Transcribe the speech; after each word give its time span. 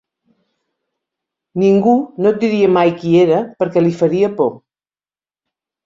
Ningú 1.65 1.93
no 1.99 2.33
et 2.35 2.41
diria 2.45 2.73
mai 2.81 2.97
qui 3.03 3.15
era 3.27 3.45
perquè 3.63 3.87
li 3.87 3.97
faria 4.03 4.35
por. 4.41 4.53